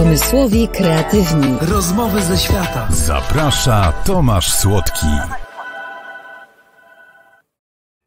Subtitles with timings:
[0.00, 1.58] Pomysłowi kreatywni.
[1.72, 2.88] Rozmowy ze świata.
[2.90, 5.06] Zaprasza Tomasz Słodki.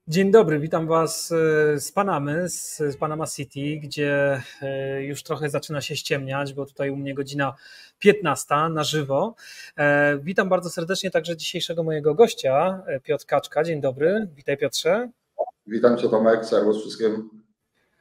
[0.07, 5.81] Dzień dobry, witam Was e, z Panamy, z Panama City, gdzie e, już trochę zaczyna
[5.81, 7.55] się ściemniać, bo tutaj u mnie godzina
[7.99, 9.35] 15 na żywo.
[9.77, 13.63] E, witam bardzo serdecznie także dzisiejszego mojego gościa, Piotr Kaczka.
[13.63, 15.09] Dzień dobry, witaj Piotrze.
[15.67, 17.42] Witam Cię Tomek, serwus wszystkim.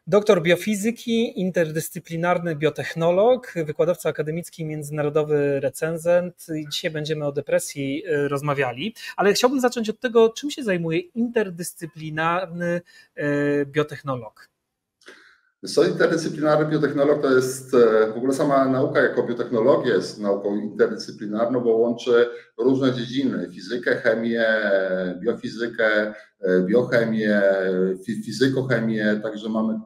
[0.07, 6.47] Doktor biofizyki, interdyscyplinarny biotechnolog, wykładowca akademicki, międzynarodowy recenzent.
[6.73, 12.81] Dzisiaj będziemy o depresji e, rozmawiali, ale chciałbym zacząć od tego, czym się zajmuje interdyscyplinarny
[13.15, 13.27] e,
[13.67, 14.49] biotechnolog.
[15.67, 21.61] Co interdyscyplinarny biotechnolog to jest e, w ogóle sama nauka jako biotechnologia jest nauką interdyscyplinarną,
[21.61, 22.29] bo łączy
[22.59, 24.47] różne dziedziny, fizykę, chemię,
[25.21, 26.15] biofizykę,
[26.67, 27.43] biochemię,
[28.25, 29.79] fizykochemię, także mamy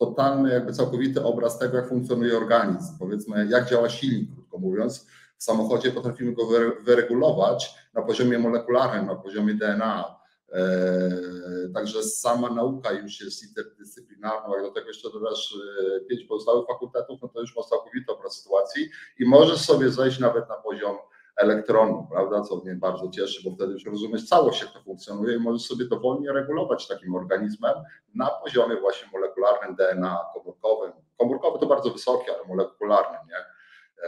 [0.00, 2.98] totalny, jakby całkowity obraz tego, jak funkcjonuje organizm.
[2.98, 5.06] Powiedzmy, jak działa silnik, krótko mówiąc.
[5.38, 6.42] W samochodzie potrafimy go
[6.84, 10.20] wyregulować na poziomie molekularnym, na poziomie DNA.
[10.52, 15.54] Eee, także sama nauka już jest interdyscyplinarna, jak do tego jeszcze dodasz
[15.96, 20.18] e, pięć pozostałych fakultetów, no to już masz całkowity obraz sytuacji i możesz sobie zejść
[20.18, 20.96] nawet na poziom
[21.40, 25.40] elektronu, prawda, co mnie bardzo cieszy, bo wtedy już rozumiesz całość, jak to funkcjonuje i
[25.40, 27.74] możesz sobie dowolnie regulować takim organizmem
[28.14, 30.92] na poziomie właśnie molekularnym, DNA, komórkowym.
[31.18, 33.36] Komórkowy to bardzo wysoki, ale molekularnym, nie?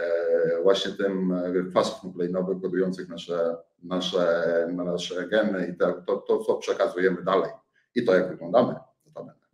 [0.01, 6.39] E, właśnie tym e, kwasów nukleinowych kodujących nasze, nasze, nasze geny i to, to, to,
[6.39, 7.51] co przekazujemy dalej
[7.95, 8.75] i to, jak wyglądamy.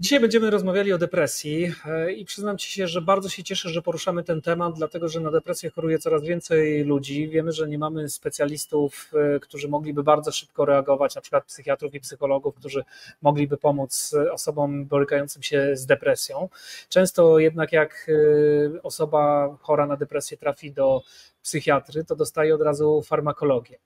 [0.01, 3.83] Dzisiaj będziemy rozmawiali o depresji e, i przyznam Ci się, że bardzo się cieszę, że
[3.83, 7.29] poruszamy ten temat, dlatego że na depresję choruje coraz więcej ludzi.
[7.29, 12.01] Wiemy, że nie mamy specjalistów, e, którzy mogliby bardzo szybko reagować, na przykład psychiatrów i
[12.01, 12.85] psychologów, którzy
[13.23, 16.49] mogliby pomóc osobom borykającym się z depresją.
[16.89, 21.03] Często jednak jak e, osoba chora na depresję trafi do
[21.43, 23.79] psychiatry, to dostaje od razu farmakologię.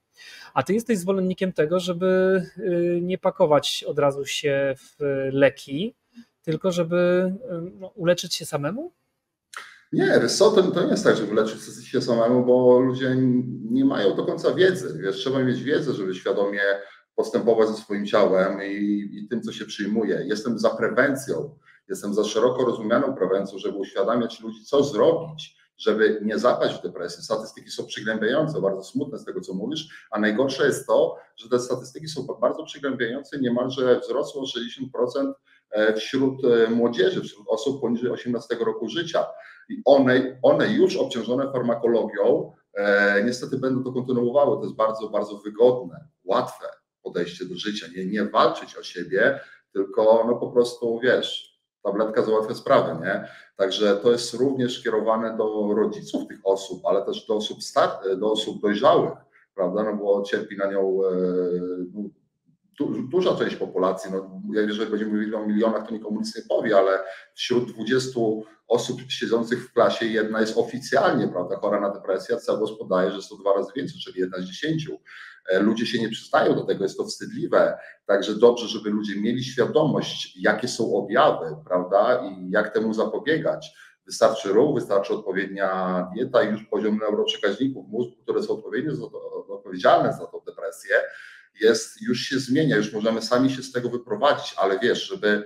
[0.53, 2.41] A ty jesteś zwolennikiem tego, żeby
[3.01, 4.95] nie pakować od razu się w
[5.31, 5.95] leki,
[6.43, 7.33] tylko żeby
[7.79, 8.91] no, uleczyć się samemu?
[9.93, 13.15] Nie, to, to nie jest tak, żeby leczyć się samemu, bo ludzie
[13.71, 14.99] nie mają do końca wiedzy.
[15.03, 16.61] Wiesz, trzeba mieć wiedzę, żeby świadomie
[17.15, 20.23] postępować ze swoim ciałem i, i tym, co się przyjmuje.
[20.25, 21.57] Jestem za prewencją,
[21.89, 27.23] jestem za szeroko rozumianą prewencją, żeby uświadamiać ludzi, co zrobić, żeby nie zapaść w depresję.
[27.23, 31.59] Statystyki są przygnębiające, bardzo smutne z tego, co mówisz, a najgorsze jest to, że te
[31.59, 35.33] statystyki są bardzo przygnębiające, niemalże wzrosło o 60% E,
[35.95, 39.25] wśród e, młodzieży, wśród osób poniżej 18 roku życia.
[39.69, 44.57] I one, one już obciążone farmakologią e, niestety będą to kontynuowały.
[44.57, 46.65] To jest bardzo, bardzo wygodne, łatwe
[47.03, 47.87] podejście do życia.
[47.95, 49.39] Nie, nie walczyć o siebie,
[49.73, 53.27] tylko no po prostu, wiesz, tabletka załatwia sprawę, nie?
[53.55, 58.31] Także to jest również kierowane do rodziców tych osób, ale też do osób, star- do
[58.31, 59.13] osób dojrzałych,
[59.55, 59.83] prawda?
[59.83, 60.99] No bo cierpi na nią
[61.93, 62.09] no,
[63.11, 66.99] duża część populacji, no, jeżeli będziemy mówili o milionach, to nikomu nic nie powie, ale
[67.35, 68.19] wśród 20
[68.67, 73.29] osób siedzących w klasie jedna jest oficjalnie prawda, chora na depresję, a CEBOS podaje, że
[73.29, 74.99] to dwa razy więcej, czyli jedna z dziesięciu.
[75.49, 79.43] E, ludzie się nie przyznają do tego, jest to wstydliwe, także dobrze, żeby ludzie mieli
[79.43, 83.71] świadomość, jakie są objawy, prawda, i jak temu zapobiegać.
[84.05, 88.93] Wystarczy ruch, wystarczy odpowiednia dieta i już poziom neuroprzekaźników mózgu, które są odpowiednio
[89.49, 90.95] odpowiedzialne za tą depresję,
[91.63, 95.43] jest, już się zmienia, już możemy sami się z tego wyprowadzić, ale wiesz, żeby,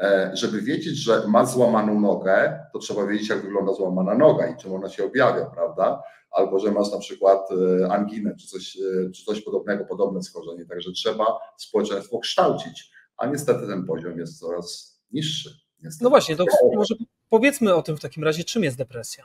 [0.00, 4.56] e, żeby wiedzieć, że ma złamaną nogę, to trzeba wiedzieć, jak wygląda złamana noga i
[4.56, 6.02] czym ona się objawia, prawda?
[6.30, 10.66] Albo że masz na przykład e, anginę, czy coś, e, czy coś podobnego, podobne schorzenie.
[10.66, 15.50] Także trzeba społeczeństwo kształcić, a niestety ten poziom jest coraz niższy.
[15.82, 16.04] Niestety.
[16.04, 16.94] No właśnie, to może
[17.28, 19.24] powiedzmy o tym w takim razie, czym jest depresja.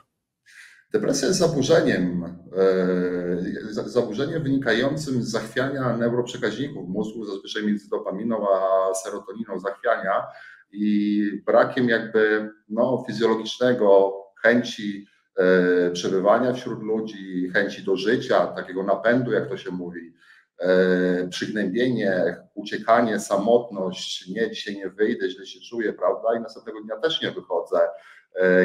[0.94, 2.24] Depresja jest zaburzeniem,
[2.56, 10.26] e, zaburzeniem wynikającym z zachwiania neuroprzekaźników mózgu, zazwyczaj między dopaminą a serotoniną zachwiania
[10.72, 15.06] i brakiem jakby no, fizjologicznego chęci
[15.36, 20.14] e, przebywania wśród ludzi, chęci do życia, takiego napędu, jak to się mówi,
[20.58, 26.96] e, przygnębienie, uciekanie, samotność, nie, dzisiaj nie wyjdę, źle się czuję, prawda, i następnego dnia
[26.96, 27.78] też nie wychodzę,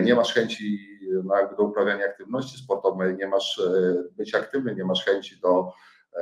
[0.04, 5.06] nie masz chęci no do uprawiania aktywności sportowej, nie masz e, być aktywny, nie masz
[5.06, 5.74] chęci do,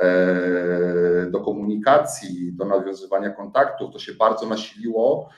[0.01, 3.93] e, do komunikacji, do nawiązywania kontaktów.
[3.93, 5.29] To się bardzo nasiliło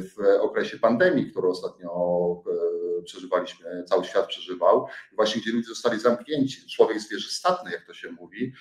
[0.00, 1.90] w okresie pandemii, którą ostatnio
[3.04, 4.86] przeżywaliśmy, cały świat przeżywał,
[5.16, 6.68] właśnie gdzie ludzie zostali zamknięci.
[6.70, 8.52] Człowiek jest wierzystatny, jak to się mówi,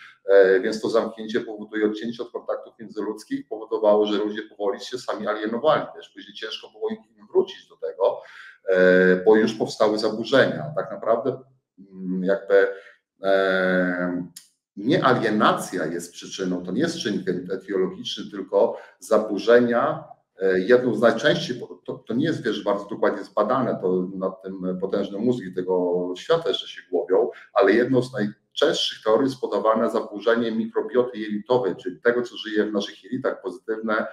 [0.61, 5.85] więc to zamknięcie powoduje odcięcie od kontaktów międzyludzkich, powodowało, że ludzie powoli się sami alienowali.
[5.95, 8.21] Wiesz, później ciężko było im wrócić do tego.
[9.25, 10.73] Bo już powstały zaburzenia.
[10.75, 11.37] Tak naprawdę
[11.79, 12.67] mm, jakby
[14.77, 20.03] nie alienacja jest przyczyną, to nie jest czynnik etiologiczny, tylko zaburzenia.
[20.41, 24.77] E, jedną z najczęściej, to, to nie jest wiesz, bardzo dokładnie zbadane, to nad tym
[24.81, 30.51] potężne mózgi tego świata jeszcze się głowią, ale jedną z najczęstszych teorii jest podawane zaburzenie
[30.51, 34.07] mikrobioty jelitowej, czyli tego, co żyje w naszych jelitach, pozytywne,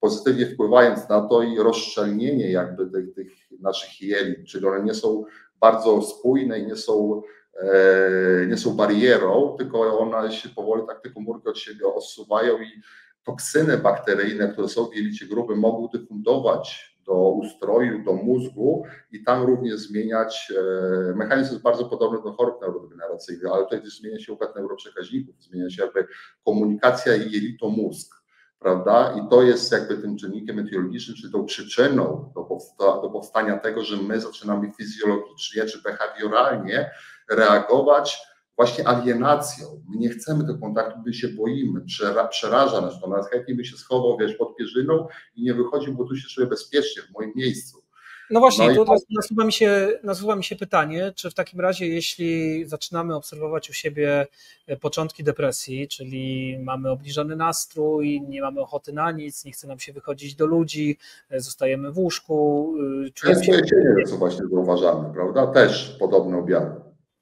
[0.00, 5.24] pozytywnie wpływając na to i rozszczelnienie jakby tych, tych naszych jelit, czyli one nie są
[5.60, 7.22] bardzo spójne i nie są
[7.62, 12.82] E, nie są barierą, tylko one się powoli tak te komórki od siebie odsuwają i
[13.24, 19.46] toksyny bakteryjne, które są w jelicie grubym, mogą dyfundować do ustroju, do mózgu i tam
[19.46, 24.56] również zmieniać, e, mechanizm jest bardzo podobny do chorób neurodegeneracyjnych, ale tutaj zmienia się układ
[24.56, 26.06] neuroprzekaźników, zmienia się jakby
[26.44, 28.17] komunikacja jelito-mózg,
[28.58, 29.14] prawda?
[29.18, 33.84] I to jest jakby tym czynnikiem etiologicznym, czy tą przyczyną do, powsta do powstania tego,
[33.84, 36.90] że my zaczynamy fizjologicznie czy behawioralnie
[37.30, 38.18] reagować
[38.56, 39.66] właśnie alienacją.
[39.88, 43.64] My nie chcemy tego kontaktu, my się boimy, przera, przeraża nas to, nas chętnie by
[43.64, 45.06] się schował, wiesz, pod pierzyną
[45.36, 47.87] i nie wychodził, bo tu się czuję bezpiecznie, w moim miejscu.
[48.30, 49.14] No właśnie, no tu i...
[49.14, 53.72] nasuwa, mi się, nasuwa mi się pytanie, czy w takim razie, jeśli zaczynamy obserwować u
[53.72, 54.26] siebie
[54.66, 59.78] e, początki depresji, czyli mamy obniżony nastrój, nie mamy ochoty na nic, nie chce nam
[59.78, 60.98] się wychodzić do ludzi,
[61.30, 62.74] e, zostajemy w łóżku.
[63.06, 63.60] E, czujemy się...
[64.06, 65.46] co właśnie zauważamy, prawda?
[65.46, 66.80] Też podobne objawy.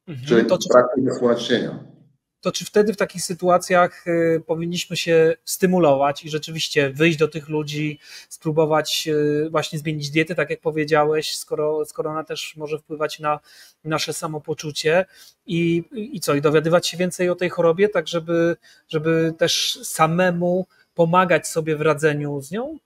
[0.08, 0.28] Mhm.
[0.28, 1.95] Czyli to, brak usłonecznienia.
[2.40, 7.48] To czy wtedy w takich sytuacjach y, powinniśmy się stymulować i rzeczywiście wyjść do tych
[7.48, 7.98] ludzi,
[8.28, 13.40] spróbować y, właśnie zmienić dietę, tak jak powiedziałeś, skoro, skoro ona też może wpływać na
[13.84, 15.06] nasze samopoczucie
[15.46, 18.56] i, i co, i dowiadywać się więcej o tej chorobie, tak żeby,
[18.88, 22.78] żeby też samemu pomagać sobie w radzeniu z nią?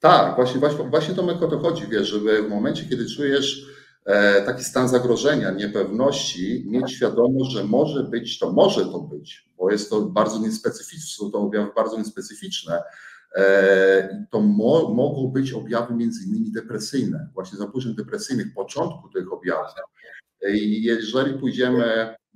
[0.00, 3.66] Tak, właśnie, właśnie, właśnie to o to chodzi, wiesz, żeby w momencie, kiedy czujesz
[4.46, 9.90] taki stan zagrożenia, niepewności, mieć świadomość, że może być to, może to być, bo jest
[9.90, 12.82] to bardzo niespecyficzne, są to objawy bardzo niespecyficzne.
[13.36, 19.70] E, to mo, mogą być objawy między innymi depresyjne, właśnie zaburzeń depresyjnych, początku tych objawów.
[20.54, 21.84] I jeżeli pójdziemy,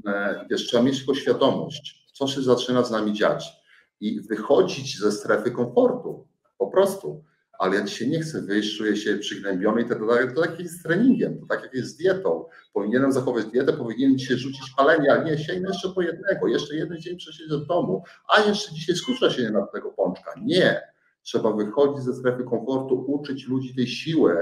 [0.07, 3.53] e, wiesz, trzeba mieć tylko świadomość, co się zaczyna z nami dziać
[4.01, 6.27] i wychodzić ze strefy komfortu,
[6.59, 7.25] po prostu
[7.58, 10.81] ale ja dzisiaj nie chcę wyjść, czuję się przygnębiony i to, to, to tak jest
[10.81, 12.44] z treningiem, to tak jak jest z dietą.
[12.73, 17.00] Powinienem zachować dietę, powinienem dzisiaj rzucić palenie, ale nie, sięgnę jeszcze po jednego, jeszcze jeden
[17.00, 18.03] dzień przesiedzieć w domu,
[18.37, 20.32] a jeszcze dzisiaj skuszę się na tego pączka.
[20.43, 20.81] Nie.
[21.23, 24.37] Trzeba wychodzić ze strefy komfortu, uczyć ludzi tej siły,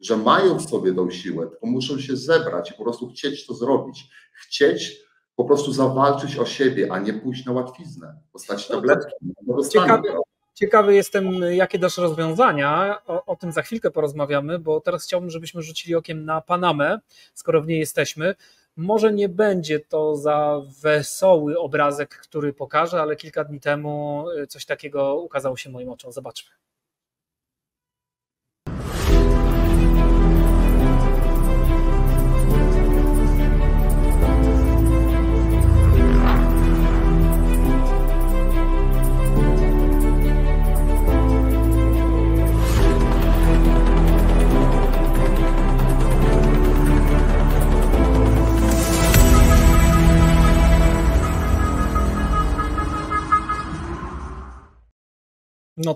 [0.00, 3.54] że mają w sobie tą siłę, tylko muszą się zebrać i po prostu chcieć to
[3.54, 4.10] zrobić.
[4.32, 9.12] Chcieć po prostu zawalczyć o siebie, a nie pójść na łatwiznę, postać no tabletki.
[9.46, 10.16] No ciekawe,
[10.56, 12.98] Ciekawy jestem, jakie dasz rozwiązania.
[13.06, 16.98] O, o, tym za chwilkę porozmawiamy, bo teraz chciałbym, żebyśmy rzucili okiem na Panamę,
[17.34, 18.34] skoro w niej jesteśmy.
[18.76, 25.16] Może nie będzie to za wesoły obrazek, który pokażę, ale kilka dni temu coś takiego
[25.16, 26.12] ukazało się moim oczom.
[26.12, 26.50] Zobaczmy.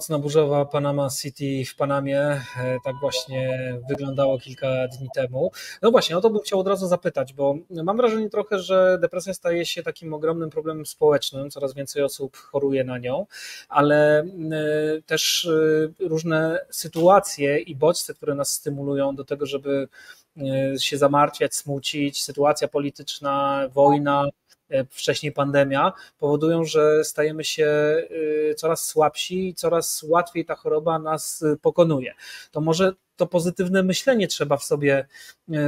[0.00, 2.42] Nocna burzowa Panama City w Panamie, e,
[2.84, 5.50] tak właśnie wyglądało kilka dni temu.
[5.82, 9.34] No właśnie, o to bym chciał od razu zapytać, bo mam wrażenie trochę, że depresja
[9.34, 13.26] staje się takim ogromnym problemem społecznym, coraz więcej osób choruje na nią,
[13.68, 14.26] ale e,
[15.06, 15.48] też
[16.02, 19.88] e, różne sytuacje i bodźce, które nas stymulują do tego, żeby
[20.78, 24.24] się zamartwiać, smucić, sytuacja polityczna, wojna,
[24.90, 27.66] wcześniej pandemia, powodują, że stajemy się
[28.10, 32.14] y, coraz słabsi i coraz łatwiej ta choroba nas y, pokonuje.
[32.50, 35.06] To może to pozytywne myślenie trzeba w sobie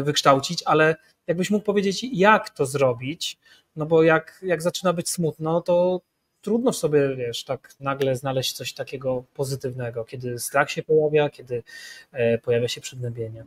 [0.02, 3.38] wykształcić, ale jakbyś mógł powiedzieć, jak to zrobić,
[3.76, 6.00] no bo jak, jak zaczyna być smutno, to
[6.40, 11.62] trudno w sobie, wiesz, tak nagle znaleźć coś takiego pozytywnego, kiedy strach się pojawia, kiedy
[12.12, 13.44] e, pojawia się przygnębienie.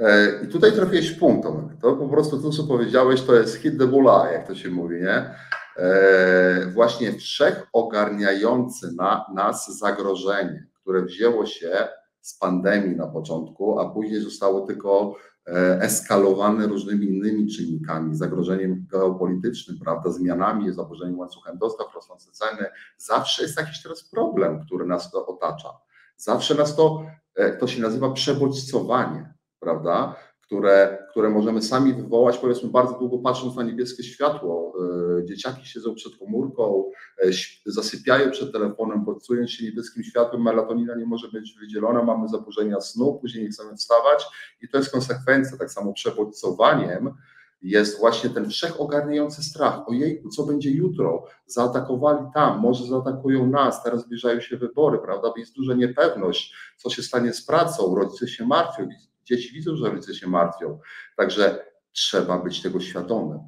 [0.00, 1.48] E, I tutaj trafiłeś w punkt.
[1.80, 4.96] To po prostu to, co powiedziałeś, to jest hit the bullseye, jak to się mówi,
[4.96, 5.34] nie?
[5.76, 11.88] E, właśnie wszechogarniający na nas zagrożenie, które wzięło się
[12.20, 15.14] z pandemii na początku, a później zostało tylko
[15.46, 22.68] e, eskalowane różnymi innymi czynnikami, zagrożeniem geopolitycznym, prawda, zmianami, zaburzeniem łańcuchem dostaw, rosnące ceny.
[22.96, 25.68] Zawsze jest jakiś teraz problem, który nas otacza.
[26.16, 27.02] Zawsze nas to,
[27.60, 30.16] to się nazywa przebodźcowanie prawda?
[30.46, 34.72] które, które możemy sami wywołać, powiedzmy bardzo długo patrząc na niebieskie światło.
[35.20, 36.90] E, dzieciaki siedzą przed komórką,
[37.22, 37.30] e,
[37.66, 43.18] zasypiają przed telefonem, bodźcując się niebieskim światłem, melatonina nie może być wydzielona, mamy zaburzenia snu,
[43.20, 44.24] później nie chcemy wstawać
[44.62, 47.14] i to jest konsekwencja, tak samo przebodźcowaniem
[47.62, 49.88] jest właśnie ten wszechogarniający strach.
[49.88, 51.24] Ojej, co będzie jutro?
[51.46, 55.32] Zaatakowali tam, może zaatakują nas, teraz zbliżają się wybory, prawda?
[55.36, 58.88] Jest duża niepewność, co się stanie z pracą, rodzice się martwią,
[59.26, 60.78] Dzieci widzą, że rodzice się martwią.
[61.16, 63.38] Także trzeba być tego świadomym,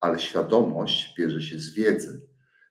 [0.00, 2.28] ale świadomość bierze się z wiedzy.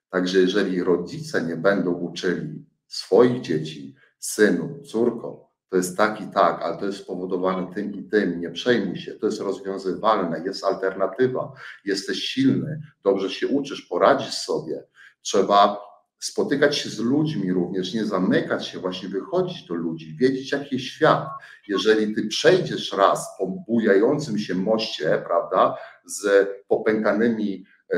[0.10, 6.62] Także jeżeli rodzice nie będą uczyli swoich dzieci, synu, córką, to jest tak i tak,
[6.62, 11.52] ale to jest spowodowane tym i tym, nie przejmuj się, to jest rozwiązywalne, jest alternatywa,
[11.86, 14.84] jesteś silny, dobrze się uczysz, poradzisz sobie.
[15.22, 15.87] Trzeba
[16.20, 20.86] spotykać się z ludźmi również, nie zamykać się, właśnie wychodzić do ludzi, wiedzieć, jaki jest
[20.86, 21.28] świat.
[21.68, 27.98] Jeżeli ty przejdziesz raz po bujającym się moście, prawda, z popękanymi e,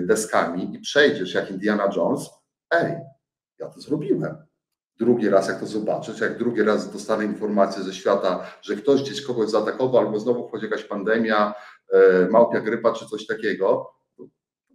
[0.00, 2.30] deskami i przejdziesz jak Indiana Jones,
[2.70, 2.96] ej,
[3.58, 4.36] ja to zrobiłem.
[4.98, 9.22] Drugi raz, jak to zobaczysz, jak drugi raz dostanę informację ze świata, że ktoś gdzieś
[9.22, 11.54] kogoś zaatakował, albo znowu wchodzi jakaś pandemia,
[11.92, 13.99] e, małpia grypa czy coś takiego,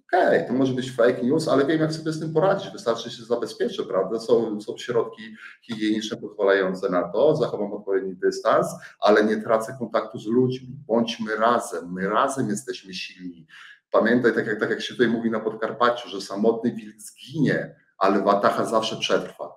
[0.07, 2.71] okej, okay, to może być fake news, ale wiem, jak sobie z tym poradzić.
[2.71, 4.19] Wystarczy się zabezpieczyć, prawda?
[4.19, 5.21] Są, są środki
[5.61, 8.67] higieniczne pozwalające na to, zachowam odpowiedni dystans,
[8.99, 10.75] ale nie tracę kontaktu z ludźmi.
[10.87, 13.47] Bądźmy razem, my razem jesteśmy silni.
[13.91, 18.23] Pamiętaj, tak jak, tak jak się tutaj mówi na Podkarpaciu, że samotny wilk zginie, ale
[18.23, 19.55] watacha zawsze przetrwa.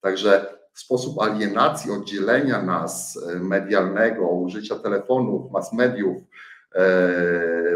[0.00, 6.16] Także sposób alienacji, oddzielenia nas e, medialnego, użycia telefonów, mass mediów,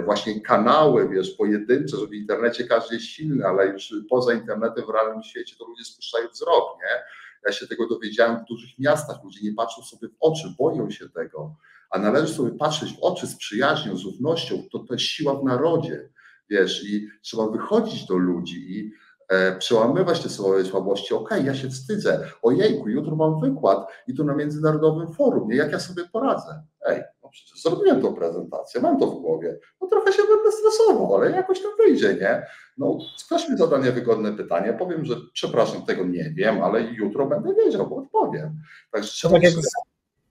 [0.05, 4.91] właśnie kanały, wiesz, pojedyncze, że w internecie każdy jest silny, ale już poza internetem w
[4.91, 7.05] realnym świecie to ludzie spuszczają wzrok, nie?
[7.47, 11.09] Ja się tego dowiedziałem w dużych miastach, ludzie nie patrzą sobie w oczy, boją się
[11.09, 11.57] tego,
[11.91, 15.45] a należy sobie patrzeć w oczy z przyjaźnią, z ufnością, to to jest siła w
[15.45, 16.09] narodzie,
[16.51, 18.93] wiesz, i trzeba wychodzić do ludzi i
[19.29, 21.15] e, przełamywać te swoje słabości.
[21.15, 25.57] Okej, okay, ja się wstydzę, ojejku, jutro mam wykład i to na międzynarodowym forum, nie?
[25.57, 26.63] jak ja sobie poradzę?
[26.87, 27.03] Ej,
[27.35, 31.63] przecież zrobiłem tą prezentację, mam to w głowie, no trochę się będę stresował, ale jakoś
[31.63, 32.47] to wyjdzie, nie?
[32.79, 37.55] No, ktoś mi zada niewygodne pytanie, powiem, że przepraszam, tego nie wiem, ale jutro będę
[37.55, 38.61] wiedział, bo odpowiem.
[38.93, 39.55] Także to, tak jak,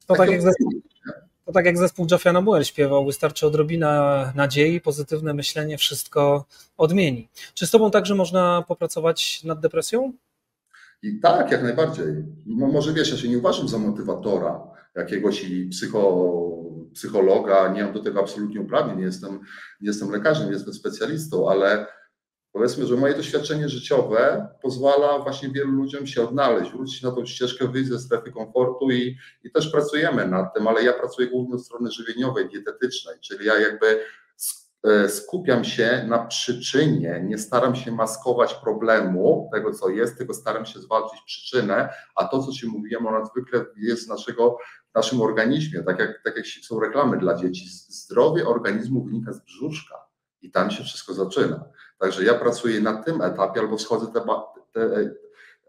[0.08, 0.72] to, tak jak zespół,
[1.46, 2.08] to tak jak zespół
[2.64, 6.46] śpiewał, wystarczy odrobina nadziei, pozytywne myślenie wszystko
[6.78, 7.30] odmieni.
[7.54, 10.14] Czy z Tobą także można popracować nad depresją?
[11.04, 12.06] I tak, jak najbardziej.
[12.46, 14.62] Może wiesz, ja się nie uważam za motywatora
[14.96, 16.30] jakiegoś i psycho
[16.94, 19.34] psychologa, nie mam do tego absolutnie uprawnień, nie jestem,
[19.82, 21.88] nie jestem lekarzem, nie jestem specjalistą, ale
[22.52, 27.68] powiedzmy, że moje doświadczenie życiowe pozwala właśnie wielu ludziom się odnaleźć, wrócić na tą ścieżkę,
[27.68, 31.66] wyjść ze strefy komfortu i, i też pracujemy nad tym, ale ja pracuję głównie od
[31.66, 34.00] strony żywieniowej, dietetycznej, czyli ja jakby
[35.08, 40.80] skupiam się na przyczynie, nie staram się maskować problemu, tego co jest, tylko staram się
[40.80, 44.58] zwalczyć przyczynę, a to, co Ci mówiłem, ona zwykle jest naszego
[44.92, 47.70] w naszym organizmie, tak jak, tak jak są reklamy dla dzieci.
[47.70, 49.96] Zdrowie organizmu wynika z brzuszka
[50.42, 51.66] i tam się wszystko zaczyna.
[51.98, 54.22] Także ja pracuję na tym etapie albo schodzę te,
[54.74, 55.10] te,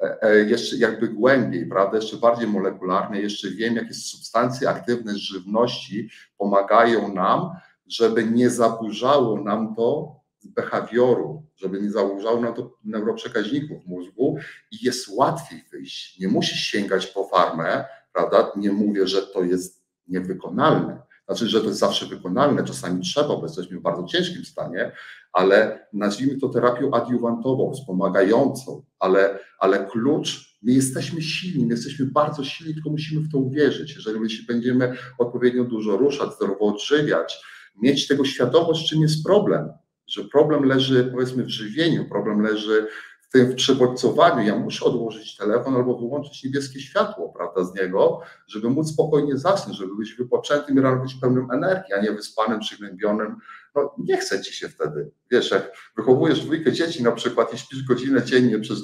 [0.00, 5.16] e, e, jeszcze jakby głębiej, prawda, jeszcze bardziej molekularnie, jeszcze wiem, jakie substancje aktywne z
[5.16, 7.50] żywności pomagają nam,
[7.88, 14.36] żeby nie zaburzało nam to behawioru, żeby nie zaburzało nam to neuroprzekaźników mózgu
[14.70, 16.20] i jest łatwiej wyjść.
[16.20, 18.52] Nie musisz sięgać po farmę, prawda?
[18.56, 21.02] Nie mówię, że to jest niewykonalne.
[21.26, 24.92] Znaczy, że to jest zawsze wykonalne, czasami trzeba, bo jesteśmy w bardzo ciężkim stanie,
[25.32, 32.44] ale nazwijmy to terapią adiuwantową, wspomagającą, ale, ale klucz, my jesteśmy silni, my jesteśmy bardzo
[32.44, 33.94] silni, tylko musimy w to uwierzyć.
[33.96, 37.42] Jeżeli będziemy odpowiednio dużo ruszać, zdrowo odżywiać,
[37.82, 39.72] mieć tego świadomość, czym jest problem,
[40.06, 42.88] że problem leży powiedzmy w żywieniu, problem leży
[43.34, 48.70] tym w przebodźcowaniu ja muszę odłożyć telefon albo wyłączyć niebieskie światło, prawda, z niego, żeby
[48.70, 53.36] móc spokojnie zasnąć, żeby być wypoczętym i rano być pełnym energii, a nie wyspanym, przygnębionym.
[53.74, 55.10] No nie chce ci się wtedy.
[55.30, 58.78] Wiesz, jak wychowujesz dwójkę dzieci na przykład i śpisz godzinę dziennie przez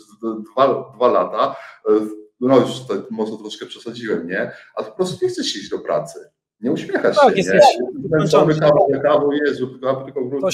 [0.52, 1.56] dwa, dwa lata,
[1.88, 1.92] e,
[2.40, 4.52] no już to może troszkę przesadziłem, nie?
[4.76, 6.30] A po prostu nie chcesz iść do pracy
[6.62, 7.60] nie uśmiechać tak, się.
[8.04, 8.58] Zmęczony
[9.02, 10.50] kawą, Jezu, tylko.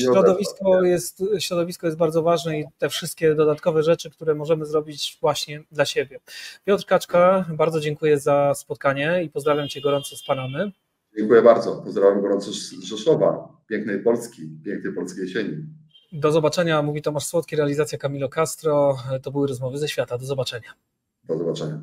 [0.00, 5.62] Środowisko jest, środowisko jest bardzo ważne i te wszystkie dodatkowe rzeczy, które możemy zrobić właśnie
[5.72, 6.20] dla siebie.
[6.64, 10.72] Piotr Kaczka, bardzo dziękuję za spotkanie i pozdrawiam Cię gorąco z Panamy.
[11.18, 11.82] Dziękuję bardzo.
[11.84, 15.56] Pozdrawiam gorąco z Rzeszowa, pięknej Polski, pięknej polskiej jesieni.
[16.12, 18.98] Do zobaczenia, mówi Tomasz Słodki, realizacja Camilo Castro.
[19.22, 20.18] To były rozmowy ze świata.
[20.18, 20.72] Do zobaczenia.
[21.24, 21.80] Do zobaczenia.